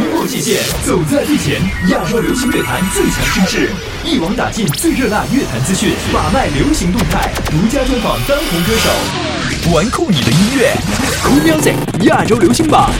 [0.00, 0.56] 突破界限，
[0.86, 3.70] 走在最前，亚洲流行乐坛最强声势，
[4.02, 10.72] 一网打尽最热辣乐坛资讯，把脉流行动态，独家专访当红歌手，玩酷你的音乐
[11.22, 12.90] ，Cool Music 亚洲流行榜。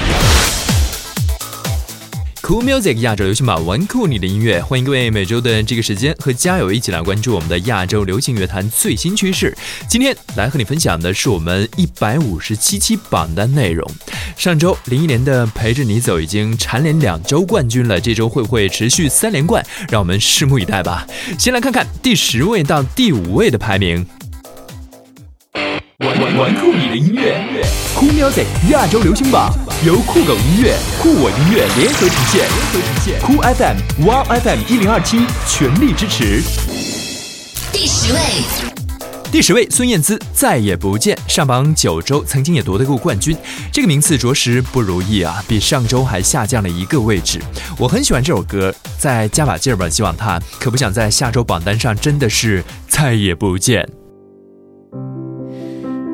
[2.50, 9.56] Cool Music 亚洲流行榜，玩酷你的音乐，欢迎各位每周的这个时间和家友一起来关注我们的亚洲流行乐坛最新趋势。
[9.88, 13.88] 今天来和你分享的是我们一百五十七期榜单内容。
[14.36, 19.64] 上周林忆莲的《陪着你走》已经蝉联两周冠军了，这周会不会持续三连冠？
[19.88, 21.06] 让我们拭目以待吧。
[21.38, 24.04] 先来看看第十位到第五位的排名。
[26.00, 27.62] 玩玩玩酷你的音乐
[27.94, 29.52] 酷 Music 亚洲流行榜
[29.84, 33.20] 由酷狗音乐、酷我音乐联合呈现，联合呈现。
[33.20, 36.40] 酷 FM、Wow FM 一零二七全力支持。
[37.70, 38.18] 第十位，
[39.30, 43.36] 第十位，孙燕姿再也不见上榜九周，曾经也夺得过冠军，
[43.70, 47.38] 这个名次着实不如意啊，比上周还下降了一个位置。
[47.76, 53.86] 我很喜欢这首歌，再加把劲儿吧，希望它可不想在下周榜单上真的是再也不见。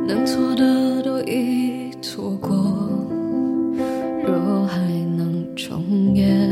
[0.07, 2.55] 能错的都已错过，
[4.25, 4.79] 若还
[5.17, 6.49] 能重演，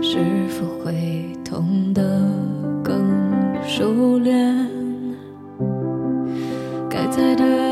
[0.00, 0.16] 是
[0.48, 2.02] 否会痛得
[2.82, 3.04] 更
[3.66, 4.66] 熟练？
[6.88, 7.71] 该在的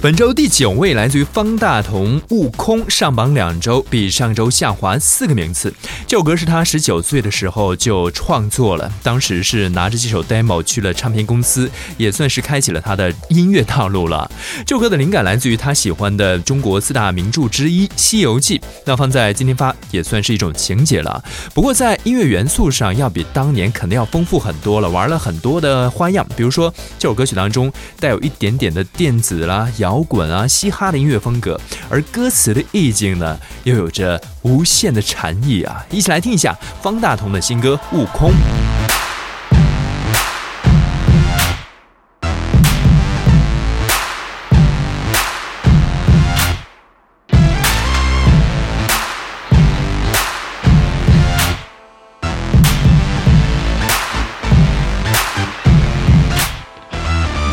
[0.00, 5.74] 本周第九位来自于方大同，《悟空》上榜两周，比上周下滑四个名次。
[6.06, 14.30] 这首歌是他十九岁的时候就创作了，当时是拿着这首 demo 去了唱片公司，也算是开启了他的音乐道路了。
[14.64, 21.20] 这首歌的灵感来自于他喜欢的中国四大名著之一《西游记》，那放在今天发也算是一种情节了。
[21.52, 29.68] 不过在音乐元素上，要比当年肯定要丰富很多了，玩了很多的花样，比如说这首歌曲当中带有一点点的电子啦。
[29.78, 31.58] 摇摇滚啊，嘻哈的音乐风格，
[31.88, 35.82] 而歌词的意境呢，又有着无限的禅意啊！
[35.90, 38.30] 一起来听一下方大同的新歌《悟空》。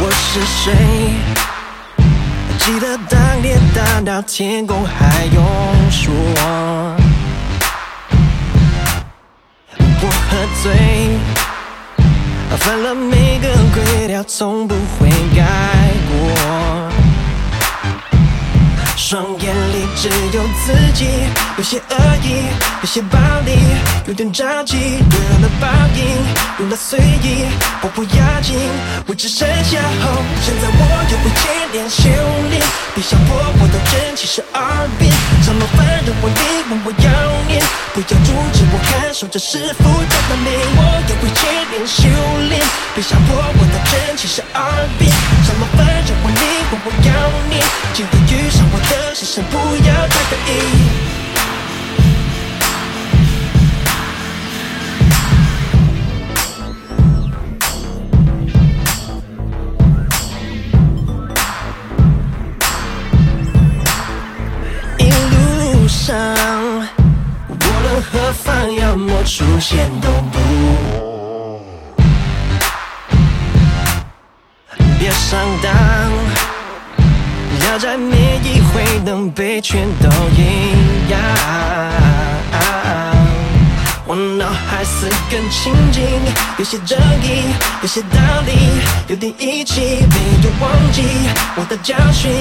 [0.02, 1.05] 我是谁？
[4.06, 5.44] 到天宫还用
[5.90, 6.14] 说，
[10.00, 10.72] 我喝醉，
[12.58, 15.44] 犯了每个规条，从不会改
[16.08, 16.65] 过。
[18.98, 21.06] 双眼里只有自己，
[21.58, 22.44] 有些恶意，
[22.82, 23.52] 有些暴力，
[24.08, 24.78] 有点着急，
[25.10, 27.46] 得了报应，用了随意，
[27.82, 28.56] 我不压紧，
[29.06, 30.24] 我只剩下后。
[30.42, 30.82] 现在我
[31.12, 32.08] 又会接连修
[32.50, 32.62] 炼，
[32.96, 34.64] 别想破我的真气是二
[34.98, 35.12] 变，
[35.44, 37.12] 什么凡人我力，问我要
[37.48, 37.60] 你，
[37.94, 40.52] 不要阻止我看守这师傅的本领。
[40.78, 42.08] 我又会接连修
[42.48, 42.64] 炼，
[42.96, 44.64] 别想破我的真气是二
[44.98, 45.12] 变，
[45.44, 47.10] 什么凡人我力，我要
[47.50, 47.54] 你，
[47.94, 49.16] 今天遇上我的。
[49.16, 50.52] 是神，不要太得意。
[64.98, 65.02] 一
[65.32, 66.14] 路上，
[67.48, 68.12] 无论何
[68.44, 70.36] 方，要么出现都不，
[75.00, 76.15] 别上当。
[77.76, 80.72] 要在每一回能被全都赢
[84.08, 86.02] 我脑海似根清净，
[86.58, 87.44] 有些正义，
[87.82, 88.54] 有些道理，
[89.10, 91.02] 有点义气，没有忘记
[91.58, 92.32] 我的教训，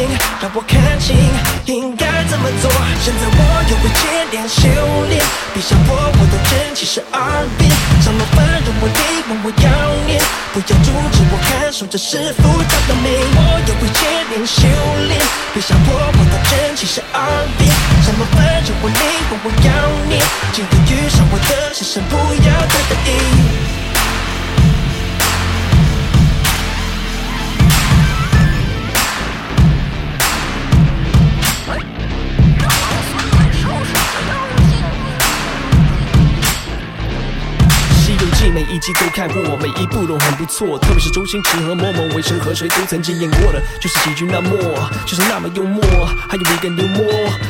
[0.40, 1.16] 让我看清
[1.64, 2.70] 应该怎么做。
[3.02, 4.68] 现在我又会接连修
[5.08, 5.20] 炼，
[5.52, 7.18] 别想破我的真气是二
[7.58, 7.68] 变，
[8.04, 10.20] 什么凡人我力，问我要念，
[10.52, 13.08] 不要阻止我感受这师傅的本领。
[13.34, 14.60] 我有会接连修
[15.08, 15.18] 炼，
[15.54, 17.24] 别想破我的真气是二
[17.56, 17.72] 变，
[18.02, 19.72] 什么凡人我力，问我要
[20.06, 20.20] 念，
[20.52, 21.72] 今天遇上我的。
[21.72, 23.73] 是神，不要太得意。
[38.74, 40.76] 一集都看过，每一部都很不错。
[40.80, 44.50] 特别是周星驰和某某，为生和谁都曾经演过的，就是喜剧那么，
[45.06, 45.80] 就是那么幽默。
[46.28, 47.06] 还有一个幽默，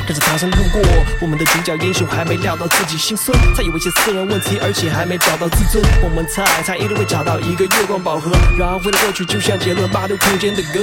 [0.07, 0.79] 跟着唐僧路过。
[1.19, 5.83] 我们的主角英雄还没料到自己心酸，他有一些私人问题，而且还没找到自尊。
[6.03, 10.79] 我们猜，他一定会找到一个月光宝盒，然后回到过去，就像杰伦八度空间的歌。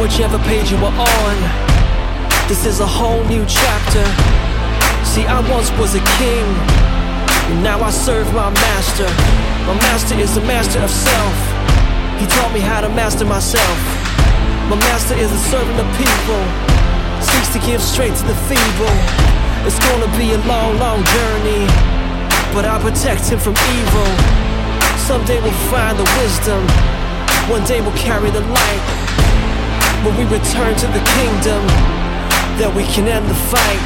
[0.00, 1.36] Whichever page you were on.
[2.48, 4.04] This is a whole new chapter.
[5.04, 6.46] See, I once was a king,
[7.52, 9.04] and now I serve my master.
[9.68, 11.36] My master is the master of self.
[12.16, 13.78] He taught me how to master myself.
[14.72, 16.42] My master is a servant of people,
[17.20, 18.96] seeks to give strength to the feeble.
[19.68, 21.68] It's gonna be a long, long journey,
[22.56, 24.10] but I protect him from evil.
[25.04, 26.64] Someday we'll find the wisdom,
[27.52, 28.99] one day we'll carry the light.
[30.04, 31.62] When we return to the kingdom,
[32.60, 33.84] that we can end the fight.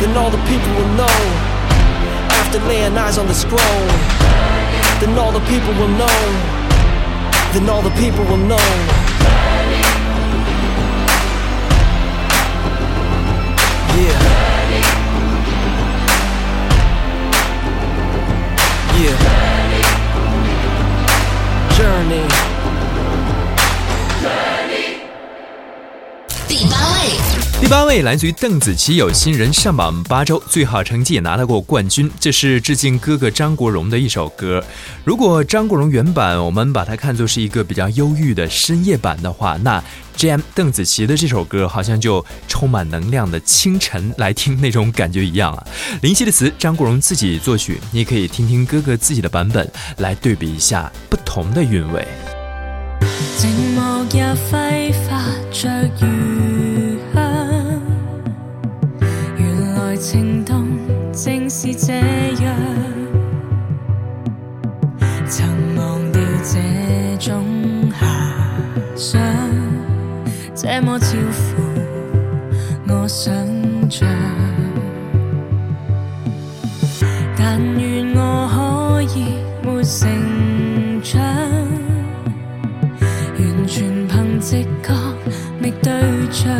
[0.00, 1.18] Then all the people will know.
[2.38, 3.86] After laying eyes on the scroll,
[4.98, 6.22] then all the people will know.
[7.54, 8.58] Then all the people will know.
[13.98, 14.18] Yeah.
[19.02, 19.16] Yeah.
[21.76, 22.52] Journey.
[26.52, 27.62] 第八位。
[27.62, 32.10] 第八位来自于邓紫棋，有新人上榜八周，最好成绩也拿到过冠军。
[32.20, 34.62] 这是致敬哥哥张国荣的一首歌。
[35.02, 39.82] 如果张国荣原版我们把它看作是一个比较忧郁的深夜版的话，那
[40.14, 45.66] Jam 邓紫棋的这首歌好像就充满能量的清晨来听那种感觉一样啊。
[46.02, 49.66] 林夕的词，张国荣自己作曲，你可以听听哥哥自己的版本，
[49.96, 52.06] 来对比一下不同的韵味。
[53.38, 55.68] 寂寞也挥发着
[56.04, 56.31] 餘
[60.02, 60.66] 情動
[61.12, 62.52] 正是這樣，
[65.30, 66.58] 曾忘掉這
[67.20, 67.44] 種
[67.92, 68.02] 遐
[68.96, 69.22] 想，
[70.56, 71.62] 這麼超乎
[72.88, 73.32] 我想
[73.88, 74.08] 象，
[77.38, 78.48] 但願我
[78.96, 81.22] 可以沒成長。
[83.38, 84.94] 完全憑直覺
[85.62, 85.92] 覓對
[86.32, 86.52] 象，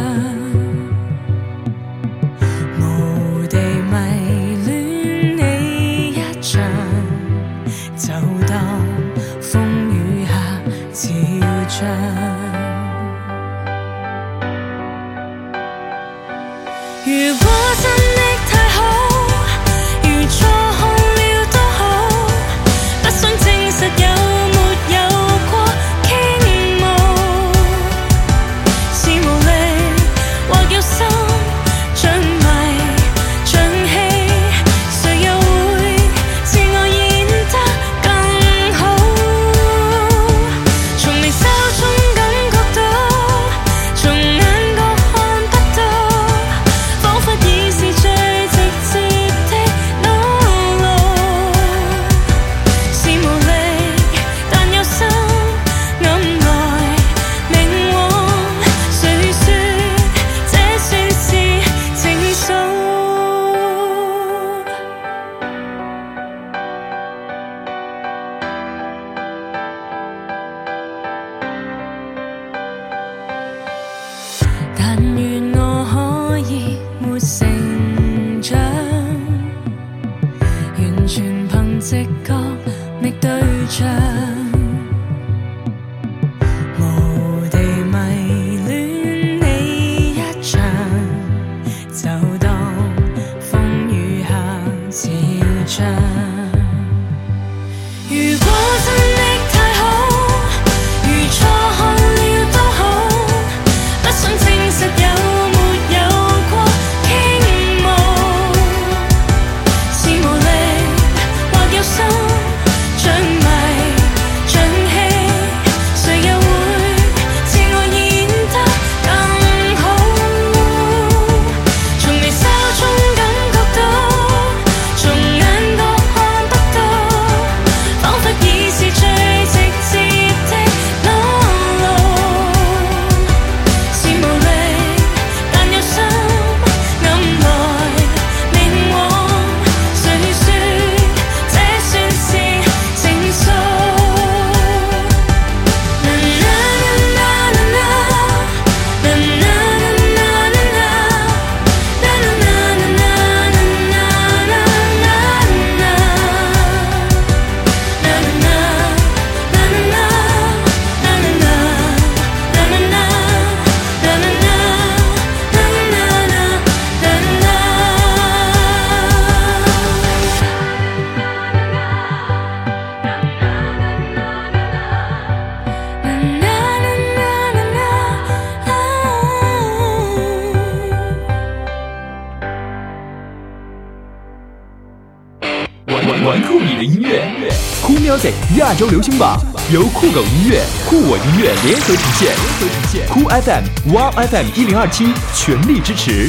[188.83, 189.41] music 亚洲流行榜
[189.73, 196.29] 由酷狗音乐、酷我音乐联合呈现，酷 FM、Wow FM 一零二七全力支持。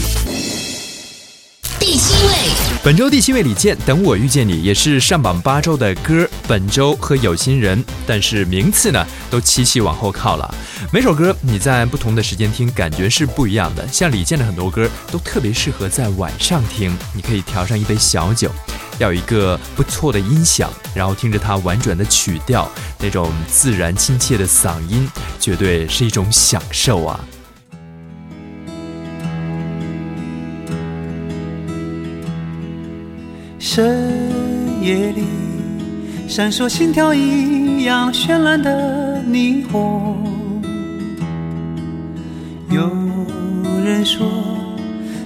[1.79, 2.33] 第七位，
[2.83, 10.55] 本周第七位李健，《等我遇见你》也是上榜八周的歌，本周和有心人，但是名次呢都齐齐往后靠了。
[10.91, 13.85] 每首歌你在不同的时间听，感觉是不一样的。
[13.87, 18.49] 像李健的很多歌都特别适合在晚上听，你可以调上一杯小酒，
[18.99, 22.69] 要有一个不错的音响，然后听着他婉转的曲调，
[22.99, 25.07] 那种自然亲切的嗓音，
[25.39, 27.19] 绝对是一种享受啊。
[33.59, 35.23] 深夜里
[36.27, 40.61] 闪烁心跳一样绚烂的霓虹。
[42.69, 42.87] 有
[43.83, 44.27] 人说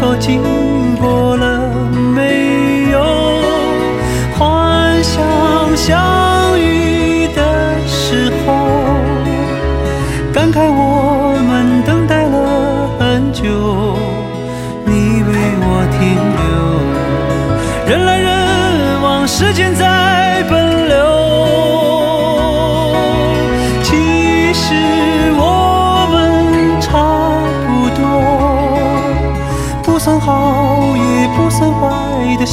[0.00, 0.40] 否经
[0.96, 1.68] 过了
[2.14, 2.98] 没有？
[4.38, 7.42] 幻想相遇的
[7.86, 8.54] 时候，
[10.32, 10.87] 感慨我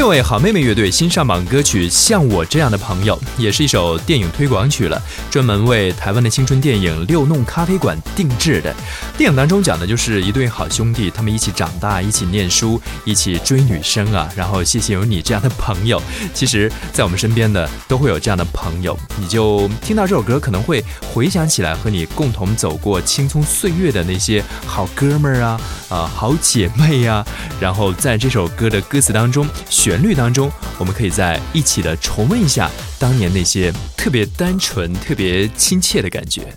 [0.00, 4.98] 六位，好妹妹乐队新上榜歌曲《像我这样的朋友》，也是一首电影推广曲了，
[5.30, 8.74] 专门为台湾的青春电影《六弄咖啡馆》定制的。
[9.18, 14.26] 电影当中讲的就是一对好兄弟，他们一起长大，一起念书，一起追女生啊。
[14.34, 16.02] 然后谢谢有你这样的朋友。
[16.32, 20.82] 其实，在我们身边的都会有这样的朋友，你就听到这首歌，可能会
[21.12, 25.60] 回想起来和你共同走过青葱岁月的那些好哥们儿啊，
[25.90, 27.22] 啊、好姐妹呀、
[27.60, 36.56] 然后在这首歌的歌词当中、旋律当中，我们可以再一起的重温一下当年那些特别单纯、特别亲切的感觉。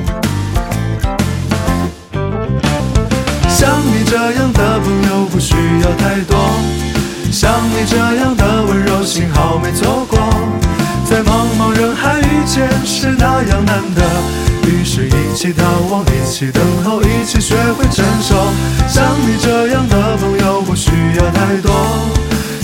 [3.61, 6.35] 像你这样的朋友不需要太多，
[7.31, 10.17] 像你这样的温柔，幸好没错过。
[11.05, 14.01] 在茫茫人海遇见是那样难得，
[14.67, 18.35] 于是一起逃亡，一起等候，一起学会承受。
[18.87, 21.71] 像你这样的朋友不需要太多，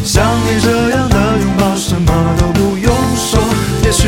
[0.04, 3.40] 像你这样的拥抱，什么都不用说。
[3.84, 4.08] 也许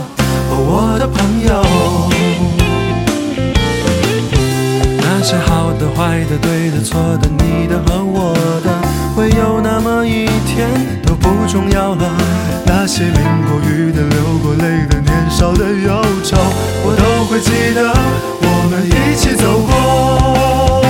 [0.73, 1.51] 我的朋友。”
[5.03, 8.67] 那些好的、坏的、对的、错的、你的和我的，
[9.13, 10.69] 会有那么一天
[11.05, 12.09] 都不重要了。
[12.65, 13.13] 那些淋
[13.47, 16.37] 过雨的、流过泪的、年少的忧愁，
[16.83, 17.93] 我都会记得，
[18.41, 20.80] 我们一起走过。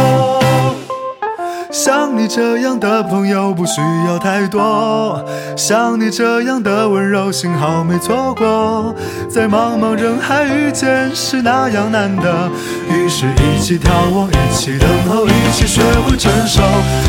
[1.83, 5.25] 像你这样的朋友不需要太多，
[5.57, 8.93] 像你这样的温柔，幸好没错过。
[9.27, 12.51] 在茫茫人海遇见是那样难得，
[12.87, 16.61] 于是一起眺望，一起等候，一起学会承受。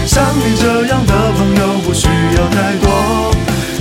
[0.06, 3.30] 像你这样的朋友不需要太多，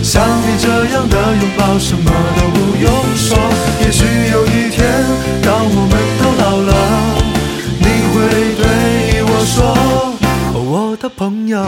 [0.04, 3.38] 像你这样的拥抱，什么都不用说。
[3.80, 4.86] 也许有一天，
[5.42, 6.01] 当我们
[11.02, 11.66] 的朋友，哦，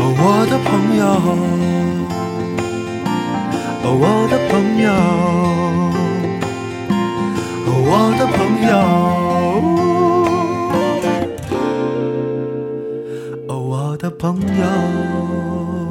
[0.00, 1.04] 我的朋友，
[3.82, 4.88] 哦，我的朋友，
[7.66, 8.72] 哦，我的朋友，
[13.46, 15.83] 哦，我的朋友，哦，我的朋友。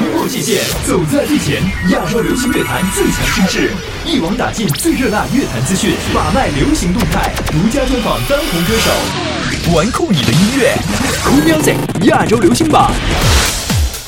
[0.00, 3.70] 突破界限，走在最前，亚洲流行乐坛最强声势，
[4.06, 10.74] 一网打尽最热辣乐坛资讯，把脉流行动态，独家专访当红歌手，玩酷你的音乐
[11.22, 12.90] ，Cool Music 亚洲流行榜。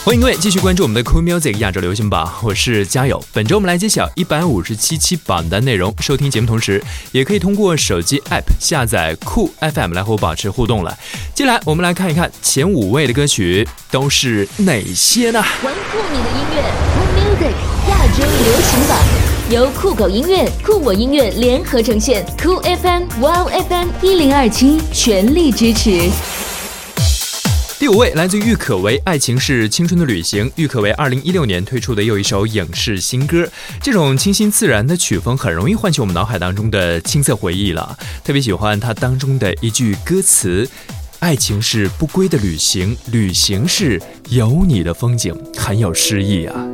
[0.04, 3.22] 欢迎各位继续关注我们的 Cool Music 亚洲流行榜，我是嘉友。
[3.32, 5.94] 本周我们来揭晓一百五十七期榜单内容。
[6.00, 10.98] 收听节目同时，也可以通过手机 App 下载酷 FM 来和我保持互动了。
[11.36, 15.40] 接下来我们来看一看前五位的歌曲都是哪些呢？
[15.62, 16.64] 玩酷你的音乐
[16.98, 17.54] ，Cool Music
[17.88, 18.98] 亚洲流行榜
[19.50, 26.10] 由酷狗音乐、酷我音乐联合呈现，酷 FM、Wow FM 一零二七全力支持。
[27.82, 30.48] 第五位来自郁可唯，《爱情是青春的旅行》。
[30.54, 33.44] 郁可唯二零一六年推出的又一首影视新歌，
[33.82, 37.98] 这种清新自然的曲风很容易唤起我们脑海当中的青涩回忆了。
[38.22, 40.64] 特别喜欢它当中的一句歌词
[41.18, 46.64] ：“爱情是不归的旅行，旅行是有你的风景”，很有诗意啊。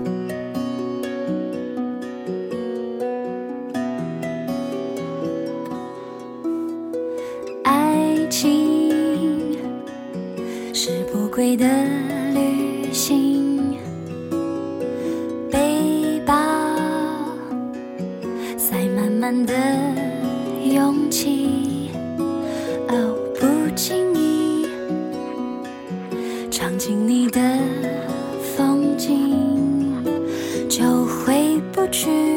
[31.98, 32.27] 去。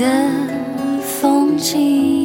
[0.00, 0.06] 的
[1.02, 2.19] 风景，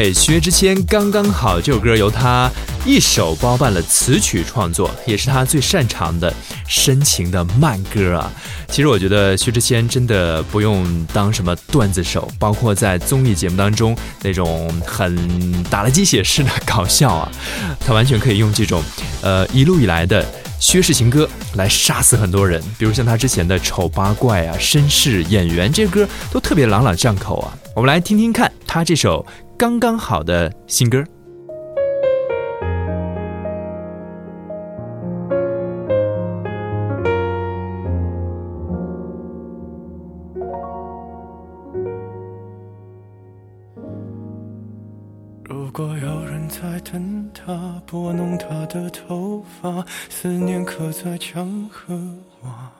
[0.00, 2.50] 位，薛之谦，刚刚好这首歌由他
[2.86, 6.32] 一手包办了词曲创作，也是他最擅长的
[6.66, 8.32] 深情的慢歌啊。
[8.68, 17.30] 其实我觉得薛之谦真的不用当什么段子手，包括在综艺节目当中那种很打了鸡血式的搞笑啊，
[17.78, 18.82] 他完全可以用这种
[19.20, 20.24] 呃一路以来的。
[20.58, 27.56] 薛氏情歌来杀死很多人，比如像他之前的《丑八怪》啊、《绅士演员》这些歌都特别朗朗上口啊。
[27.74, 29.24] 我们来听听看他这首
[29.60, 31.04] 刚刚好的新歌。
[45.44, 51.94] 如果有人在等他，拨弄他的头发，思念刻在墙和
[52.44, 52.79] 瓦。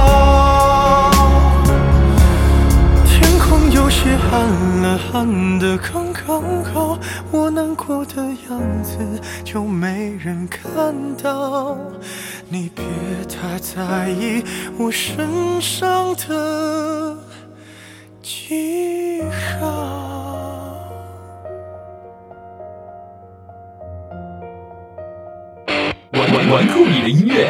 [5.13, 6.97] 暗了，暗的刚刚好，
[7.31, 8.97] 我难过的样子
[9.43, 11.77] 就没人看到。
[12.49, 12.83] 你别
[13.27, 14.43] 太在意
[14.77, 17.17] 我身上的
[18.21, 19.21] 记
[19.59, 20.00] 号。
[26.51, 27.47] 玩酷你的音乐，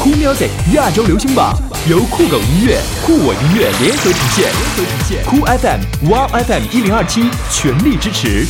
[0.00, 1.56] 酷 music 亚洲流行榜
[1.88, 8.44] 由酷狗音乐、酷我音乐联合呈现，联合呈现，酷 FM、Wow FM 一零二七全力支持。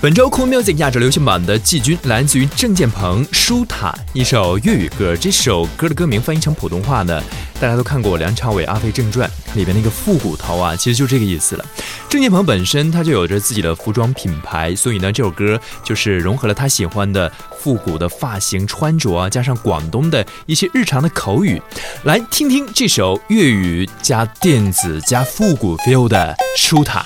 [0.00, 5.16] 本周酷 music 亚洲流行榜的季军来自于郑建鹏《舒坦》，一首粤语歌。
[5.16, 7.20] 这首歌的歌名翻译成普通话呢，
[7.62, 11.64] 大家都看过梁朝伟《阿飞正传》里边那个复古头啊，其实就这个意思了。
[12.08, 21.62] 郑建鹏本身他就有着自己的服装品牌，所以呢，这首歌就是融合了他喜欢的复古的发型、穿着啊，加上广东的一些日常的口语，
[22.02, 27.00] 来听听这首粤语加电子加复古 feel 的《舒坦》。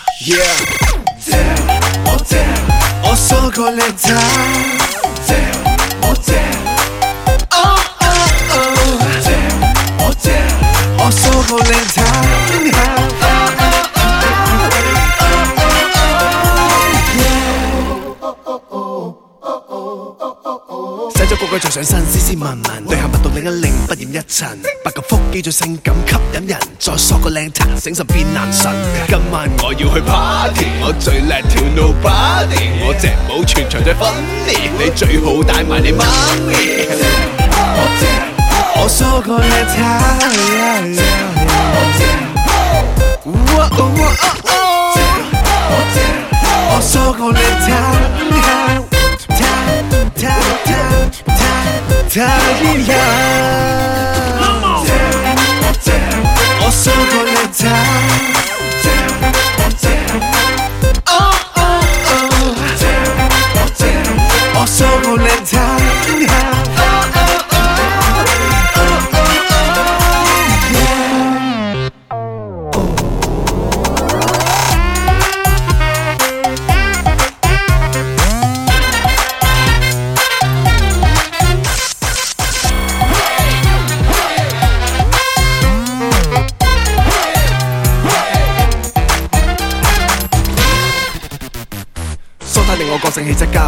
[2.07, 2.39] 我借，
[6.01, 6.75] 我
[10.27, 10.33] 我借，
[10.99, 11.97] 我說過你睇。
[21.15, 24.47] 洗咗個個着上身，斯斯文文，對下密到另一令不染一塵。
[24.85, 28.71] 八嚿腹肌最性感吸引人，再索個靚彈，醒神變男神。
[29.09, 36.05] 今晚我要去 party，我最叻跳 nobody，我隻舞全場最 funny，你最好帶埋你媽
[36.47, 38.36] 咪。
[38.79, 40.09] 어서 걸레타
[46.77, 48.07] 어서 걸레타
[52.15, 52.97] 달이야
[56.67, 58.36] 어서 걸레타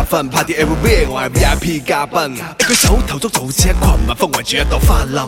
[0.09, 3.75] 分，party everywhere 我係 VIP 嘉賓，一举手投足就好似一群
[4.09, 5.21] 蜜蜂圍住一朵花林。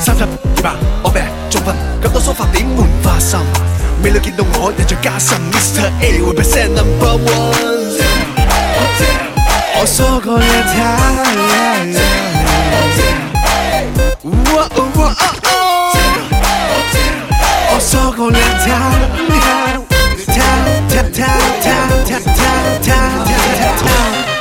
[0.00, 0.28] 三十二
[0.62, 1.20] 百，我病
[1.50, 3.40] 中分，咁多梳化點換花心？
[4.00, 7.98] 美女見到我人在加薪，Mr A 會 percent number one。
[9.76, 10.74] 我說過你睇，
[14.54, 15.00] 哇哦哇
[15.42, 15.52] 哦，
[17.74, 18.64] 我說過你睇。
[20.26, 20.38] 他
[21.10, 21.18] 他
[21.62, 21.66] 他
[22.06, 22.12] 他
[22.82, 24.33] time, time, time.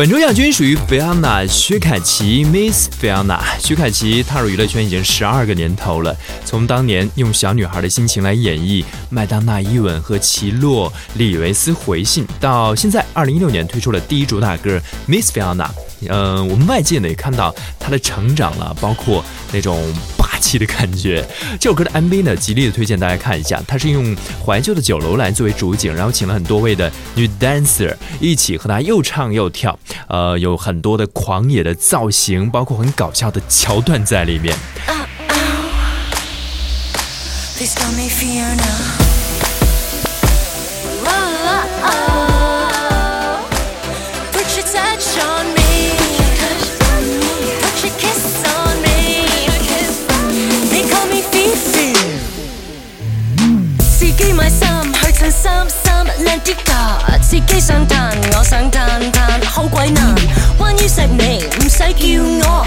[0.00, 3.38] 本周亚军属于 Fiona 薛凯琪 Miss Fiona。
[3.58, 15.68] 薛凯琪踏入娱乐圈已经十二个年头了，从当年用小女孩的心情来演绎麦当娜伊吻和齐洛李维斯回信，到现在二零一六年推出了第一主打歌 Miss Fiona。
[16.08, 19.22] 嗯，我们外界呢也看到她的成长了，包括
[19.52, 19.92] 那种。
[20.40, 21.24] 气的感觉，
[21.60, 23.62] 这首歌的 MV 呢，极力的推荐大家看一下。
[23.68, 29.78] 它是用怀旧的酒楼来作为主景，然后请了很多位的女 dancer 一起和他又唱又跳，
[30.08, 34.56] 呃，有很多的狂野的造型，包括很搞笑的桥段在里面。
[55.30, 60.14] 三三靓啲噶，自己想弹，我想弹弹，好鬼难。
[60.58, 62.66] 关于食味，唔使叫我，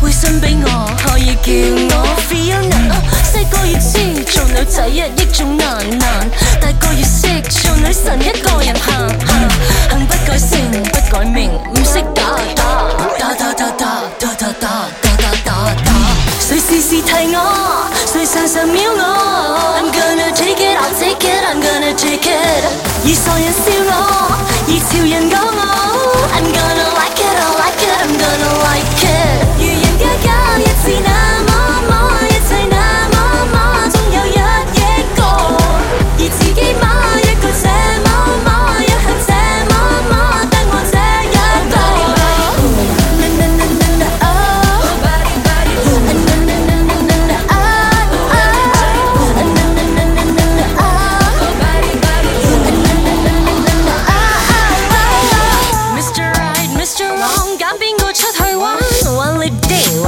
[0.00, 2.92] 会信俾我，可以叫我 Fiona。
[3.24, 6.28] 细个越知做女仔一亿种难难，
[6.60, 9.48] 大个越识做女神一个人行行，
[9.88, 12.22] 行不改姓不改名，唔识打
[12.54, 12.62] 打
[13.18, 14.62] 打打打打打打
[15.02, 15.87] 打打打
[16.67, 17.37] 打，谁时时提我，
[18.05, 18.99] 谁常常秒我。
[19.77, 21.43] I'm gonna take it, I'll take it.
[21.45, 22.65] I'm gonna take it
[23.05, 23.91] 而傻人笑我，
[24.67, 25.49] 而潮人讲我
[26.35, 30.27] I'm gonna like it, I like it, I'm gonna like it 如人家家
[30.59, 31.26] 一次那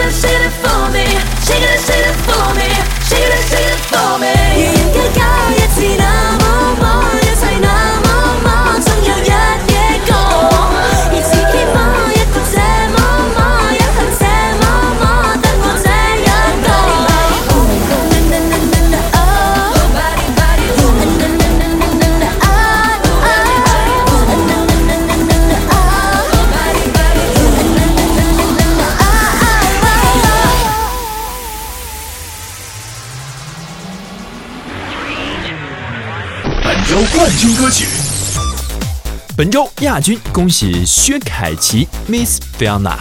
[0.00, 1.04] Shake it, shake it for me.
[1.44, 2.68] Shake it, shake it for me.
[3.04, 4.49] Shake it, shake it for me.
[40.00, 42.96] 亚军，恭喜薛凯琪 Miss Fiona。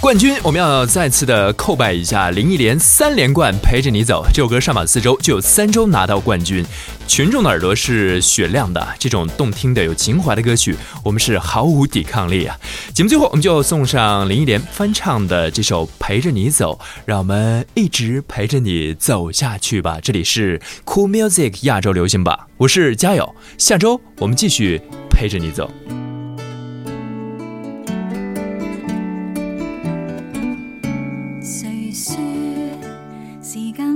[0.00, 6.64] 冠军，我们要再次的叩拜一下林忆莲三连冠陪着你走这首歌上榜四周就有三周拿到冠军，
[7.08, 12.56] 群众的耳朵是雪亮的，这种动听的有情怀的歌曲，我们是毫无抵抗力啊！
[12.94, 19.98] 节目最后我们就送上林忆莲翻唱的这首《陪着你走》，让我们一直陪着你走下去吧。
[20.00, 25.68] 这里是 Cool Music 亚洲流行榜，我是嘉友，下周我们继续陪着你走。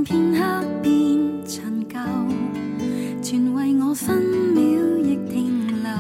[0.05, 0.39] 片刻
[0.83, 0.93] 变
[1.47, 1.99] 陈旧，
[3.23, 4.63] 全为我分秒
[5.03, 5.91] 亦停留。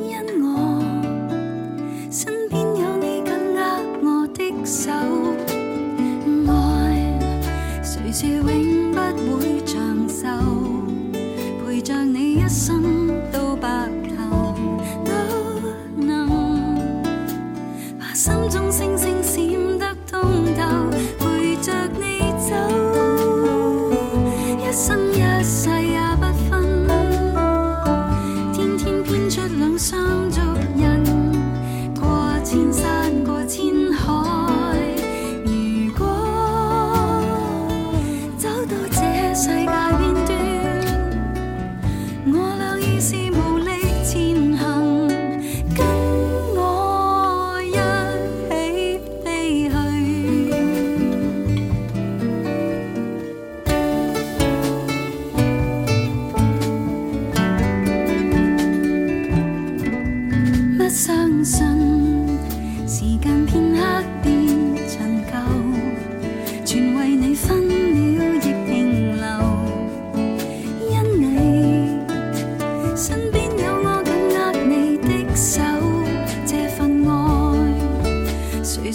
[0.00, 0.82] 因我
[2.10, 3.60] 身边有你紧握
[4.02, 4.90] 我的手，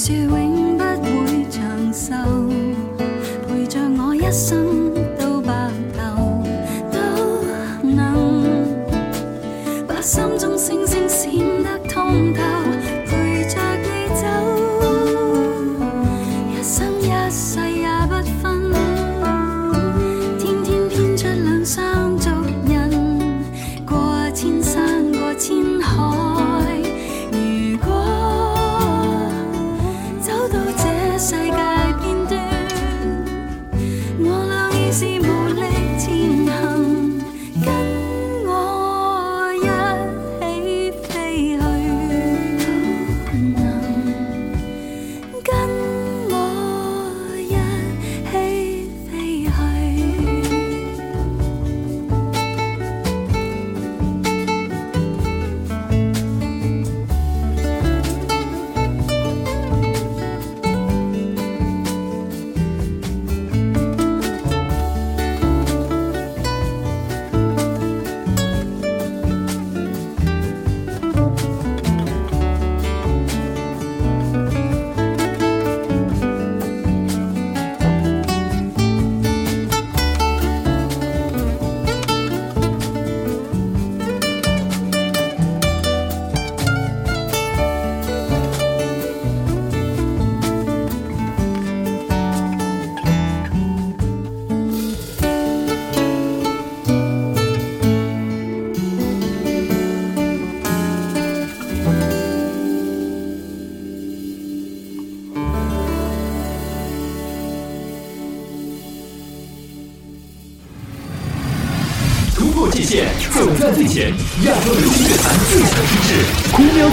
[0.09, 0.48] doing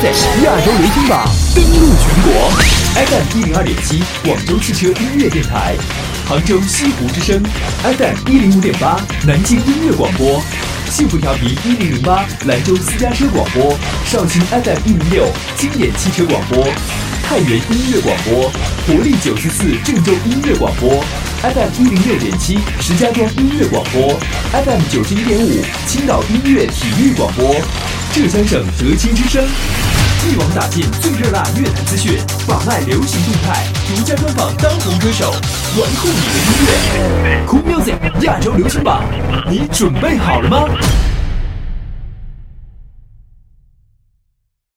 [0.07, 0.12] 亚
[0.61, 2.48] 洲流行榜登陆全国
[2.94, 5.74] ，FM 一零二点七，广州汽车音乐电台，
[6.28, 7.42] 杭州西湖之声
[7.82, 10.40] ，FM 一零五点八，南京音乐广播，
[10.88, 13.76] 幸福调频一零零八，兰州私家车广播，
[14.07, 15.26] 绍兴 FM 一零六，
[15.57, 16.62] 经典汽车广播，
[17.24, 18.48] 太原音乐广播，
[18.86, 21.02] 活力九十四郑州音乐广播
[21.42, 24.16] ，FM 一零六点七石家庄音乐广播
[24.52, 27.57] ，FM 九十一点五青岛音乐体育广播，
[28.12, 29.44] 浙江省德清之声。
[30.24, 37.44] 一网打尽最热辣乐坛资讯，把脉流行动态，独家专访当红歌手，玩酷你的音乐。
[37.46, 39.04] Cool Music 亚洲流行榜，
[39.48, 40.64] 你准备好了吗？